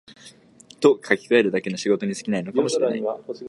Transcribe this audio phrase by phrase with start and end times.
[0.79, 3.03] と書きかえるだけの仕事に過ぎないかも知れない